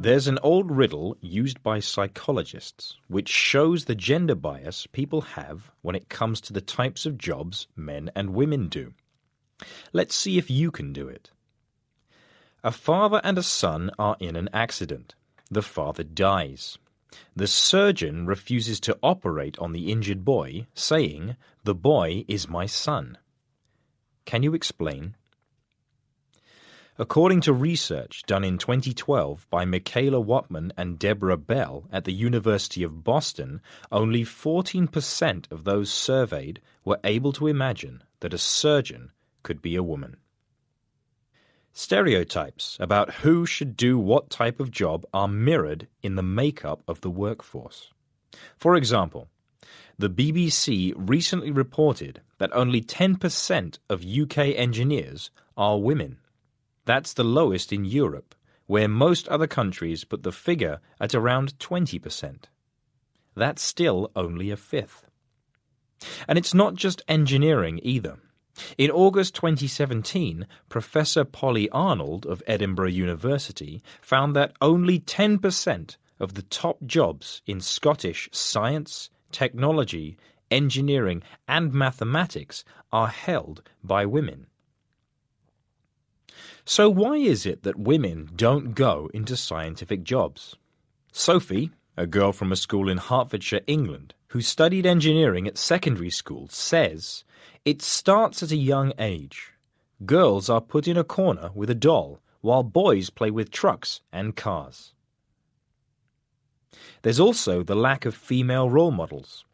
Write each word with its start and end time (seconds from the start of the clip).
There's 0.00 0.28
an 0.28 0.38
old 0.44 0.70
riddle 0.70 1.16
used 1.20 1.60
by 1.64 1.80
psychologists 1.80 2.96
which 3.08 3.28
shows 3.28 3.84
the 3.84 3.96
gender 3.96 4.36
bias 4.36 4.86
people 4.86 5.22
have 5.22 5.72
when 5.82 5.96
it 5.96 6.08
comes 6.08 6.40
to 6.42 6.52
the 6.52 6.60
types 6.60 7.04
of 7.04 7.18
jobs 7.18 7.66
men 7.74 8.08
and 8.14 8.32
women 8.32 8.68
do. 8.68 8.94
Let's 9.92 10.14
see 10.14 10.38
if 10.38 10.48
you 10.48 10.70
can 10.70 10.92
do 10.92 11.08
it. 11.08 11.32
A 12.62 12.70
father 12.70 13.20
and 13.24 13.38
a 13.38 13.42
son 13.42 13.90
are 13.98 14.16
in 14.20 14.36
an 14.36 14.48
accident. 14.52 15.16
The 15.50 15.62
father 15.62 16.04
dies. 16.04 16.78
The 17.34 17.48
surgeon 17.48 18.24
refuses 18.24 18.78
to 18.80 18.98
operate 19.02 19.58
on 19.58 19.72
the 19.72 19.90
injured 19.90 20.24
boy, 20.24 20.68
saying, 20.74 21.34
The 21.64 21.74
boy 21.74 22.24
is 22.28 22.48
my 22.48 22.66
son. 22.66 23.18
Can 24.26 24.44
you 24.44 24.54
explain? 24.54 25.16
According 27.00 27.42
to 27.42 27.52
research 27.52 28.24
done 28.26 28.42
in 28.42 28.58
2012 28.58 29.46
by 29.50 29.64
Mikaela 29.64 30.24
Wapman 30.24 30.72
and 30.76 30.98
Deborah 30.98 31.36
Belle 31.36 31.84
at 31.92 32.04
the 32.04 32.12
University 32.12 32.82
of 32.82 33.04
Boston, 33.04 33.60
only 33.92 34.24
14% 34.24 35.52
of 35.52 35.62
those 35.62 35.92
surveyed 35.92 36.60
were 36.84 36.98
able 37.04 37.32
to 37.34 37.46
imagine 37.46 38.02
that 38.18 38.34
a 38.34 38.38
surgeon 38.38 39.12
could 39.44 39.62
be 39.62 39.76
a 39.76 39.82
woman. 39.82 40.16
Stereotypes 41.72 42.76
about 42.80 43.14
who 43.14 43.46
should 43.46 43.76
do 43.76 43.96
what 43.96 44.28
type 44.28 44.58
of 44.58 44.72
job 44.72 45.06
are 45.14 45.28
mirrored 45.28 45.86
in 46.02 46.16
the 46.16 46.22
makeup 46.24 46.82
of 46.88 47.00
the 47.02 47.10
workforce. 47.10 47.92
For 48.56 48.74
example, 48.74 49.28
the 49.96 50.10
BBC 50.10 50.92
recently 50.96 51.52
reported 51.52 52.22
that 52.38 52.50
only 52.52 52.80
10% 52.82 53.78
of 53.88 54.04
UK 54.04 54.38
engineers 54.56 55.30
are 55.56 55.78
women. 55.78 56.18
That's 56.88 57.12
the 57.12 57.22
lowest 57.22 57.70
in 57.70 57.84
Europe, 57.84 58.34
where 58.66 58.88
most 58.88 59.28
other 59.28 59.46
countries 59.46 60.04
put 60.04 60.22
the 60.22 60.32
figure 60.32 60.80
at 60.98 61.14
around 61.14 61.58
20%. 61.58 62.44
That's 63.36 63.60
still 63.60 64.10
only 64.16 64.50
a 64.50 64.56
fifth. 64.56 65.04
And 66.26 66.38
it's 66.38 66.54
not 66.54 66.76
just 66.76 67.02
engineering 67.06 67.78
either. 67.82 68.16
In 68.78 68.90
August 68.90 69.34
2017, 69.34 70.46
Professor 70.70 71.26
Polly 71.26 71.68
Arnold 71.68 72.24
of 72.24 72.42
Edinburgh 72.46 72.88
University 72.88 73.82
found 74.00 74.34
that 74.34 74.54
only 74.62 74.98
10% 74.98 75.96
of 76.18 76.32
the 76.32 76.42
top 76.44 76.78
jobs 76.86 77.42
in 77.44 77.60
Scottish 77.60 78.30
science, 78.32 79.10
technology, 79.30 80.16
engineering, 80.50 81.22
and 81.46 81.74
mathematics 81.74 82.64
are 82.90 83.08
held 83.08 83.60
by 83.84 84.06
women. 84.06 84.46
So, 86.64 86.90
why 86.90 87.16
is 87.16 87.46
it 87.46 87.62
that 87.62 87.78
women 87.78 88.30
don't 88.36 88.74
go 88.74 89.10
into 89.14 89.36
scientific 89.36 90.02
jobs? 90.02 90.56
Sophie, 91.12 91.70
a 91.96 92.06
girl 92.06 92.32
from 92.32 92.52
a 92.52 92.56
school 92.56 92.88
in 92.88 92.98
Hertfordshire, 92.98 93.62
England, 93.66 94.14
who 94.28 94.40
studied 94.40 94.86
engineering 94.86 95.48
at 95.48 95.58
secondary 95.58 96.10
school, 96.10 96.48
says 96.48 97.24
it 97.64 97.82
starts 97.82 98.42
at 98.42 98.52
a 98.52 98.56
young 98.56 98.92
age. 98.98 99.52
Girls 100.06 100.48
are 100.48 100.60
put 100.60 100.86
in 100.86 100.96
a 100.96 101.04
corner 101.04 101.50
with 101.54 101.70
a 101.70 101.74
doll, 101.74 102.20
while 102.40 102.62
boys 102.62 103.10
play 103.10 103.30
with 103.30 103.50
trucks 103.50 104.00
and 104.12 104.36
cars. 104.36 104.94
There's 107.02 107.20
also 107.20 107.62
the 107.62 107.74
lack 107.74 108.04
of 108.04 108.14
female 108.14 108.70
role 108.70 108.90
models. 108.90 109.44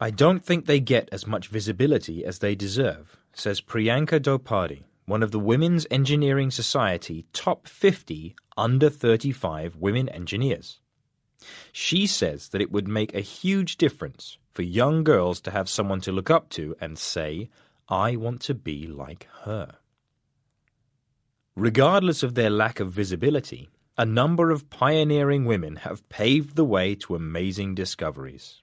I 0.00 0.10
don't 0.10 0.44
think 0.44 0.66
they 0.66 0.80
get 0.80 1.08
as 1.12 1.26
much 1.26 1.48
visibility 1.48 2.24
as 2.24 2.40
they 2.40 2.54
deserve, 2.54 3.16
says 3.32 3.60
Priyanka 3.60 4.18
Dhopade, 4.18 4.82
one 5.12 5.22
of 5.22 5.30
the 5.30 5.38
Women's 5.38 5.86
Engineering 5.90 6.50
Society 6.50 7.26
top 7.34 7.68
50 7.68 8.34
under 8.56 8.88
35 8.88 9.76
women 9.76 10.08
engineers. 10.08 10.80
She 11.70 12.06
says 12.06 12.48
that 12.48 12.62
it 12.62 12.72
would 12.72 12.88
make 12.88 13.14
a 13.14 13.20
huge 13.20 13.76
difference 13.76 14.38
for 14.52 14.62
young 14.62 15.04
girls 15.04 15.42
to 15.42 15.50
have 15.50 15.68
someone 15.68 16.00
to 16.00 16.12
look 16.12 16.30
up 16.30 16.48
to 16.56 16.74
and 16.80 16.98
say, 16.98 17.50
I 17.90 18.16
want 18.16 18.40
to 18.42 18.54
be 18.54 18.86
like 18.86 19.28
her. 19.42 19.76
Regardless 21.56 22.22
of 22.22 22.34
their 22.34 22.48
lack 22.48 22.80
of 22.80 22.90
visibility, 22.90 23.68
a 23.98 24.06
number 24.06 24.50
of 24.50 24.70
pioneering 24.70 25.44
women 25.44 25.76
have 25.76 26.08
paved 26.08 26.56
the 26.56 26.64
way 26.64 26.94
to 26.94 27.14
amazing 27.14 27.74
discoveries. 27.74 28.62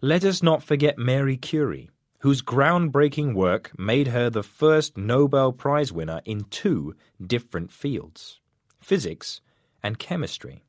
Let 0.00 0.24
us 0.24 0.42
not 0.42 0.62
forget 0.62 0.96
Marie 0.96 1.36
Curie, 1.36 1.90
whose 2.20 2.42
groundbreaking 2.42 3.34
work 3.34 3.72
made 3.78 4.08
her 4.08 4.30
the 4.30 4.42
first 4.42 4.96
Nobel 4.96 5.52
Prize 5.52 5.92
winner 5.92 6.20
in 6.24 6.44
two 6.44 6.94
different 7.24 7.70
fields 7.70 8.40
physics 8.80 9.40
and 9.82 9.98
chemistry. 9.98 10.62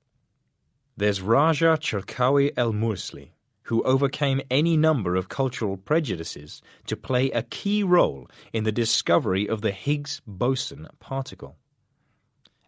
There's 0.96 1.22
Rajaa 1.22 1.78
Cherkaoui 1.78 2.52
El 2.58 2.74
Moursli, 2.74 3.30
who 3.64 3.84
overcame 3.84 4.42
any 4.50 4.76
number 4.76 5.16
of 5.16 5.30
cultural 5.30 5.78
prejudices 5.78 6.62
to 6.88 6.96
play 6.96 7.30
a 7.32 7.44
key 7.44 7.84
role 7.84 8.28
in 8.54 8.64
the 8.64 8.72
discovery 8.72 9.48
of 9.48 9.62
the 9.62 9.72
Higgs 9.72 10.22
boson 10.26 10.88
particle. 11.00 11.58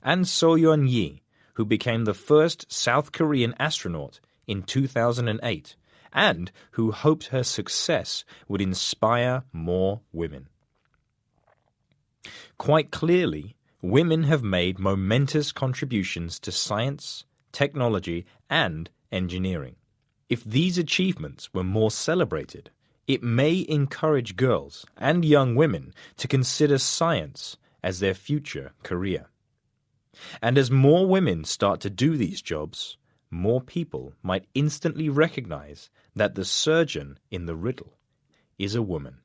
And 0.04 0.26
Soyeon 0.26 0.88
Yi, 0.88 1.24
who 1.56 1.66
became 1.66 2.06
the 2.06 2.14
first 2.14 2.72
South 2.72 3.12
Korean 3.12 3.56
astronaut 3.60 4.20
in 4.46 4.62
2008 4.64 5.76
and 6.14 6.52
who 6.72 6.92
hoped 6.92 7.28
her 7.28 7.44
success 7.44 8.24
would 8.48 8.62
inspire 8.62 9.44
more 9.54 10.02
women. 10.12 10.48
Quite 12.58 12.92
clearly, 12.92 13.56
women 13.82 14.24
have 14.24 14.44
made 14.44 14.80
momentous 14.80 15.52
contributions 15.52 16.40
to 16.42 16.52
science, 16.52 17.26
technology, 17.52 18.26
and 18.50 18.90
engineering. 19.12 19.76
If 20.30 20.44
these 20.44 20.78
achievements 20.78 21.54
were 21.54 21.64
more 21.64 21.90
celebrated, 21.90 22.70
it 23.08 23.24
may 23.24 23.66
encourage 23.68 24.36
girls 24.36 24.86
and 24.96 25.26
young 25.26 25.56
women 25.56 25.94
to 26.18 26.28
consider 26.28 26.78
science 26.78 27.58
as 27.82 28.00
their 28.00 28.14
future 28.14 28.74
career. 28.84 29.26
And 30.42 30.58
as 30.58 30.70
more 30.70 31.08
women 31.08 31.44
start 31.44 31.80
to 31.82 31.90
do 31.90 32.18
these 32.18 32.42
jobs, 32.42 32.98
more 33.32 33.62
people 33.62 34.14
might 34.24 34.48
instantly 34.54 35.10
recognize 35.10 35.90
that 36.16 36.36
the 36.36 36.46
surgeon 36.46 37.20
in 37.30 37.46
the 37.46 37.56
riddle 37.56 37.98
is 38.58 38.76
a 38.76 38.82
woman. 38.82 39.20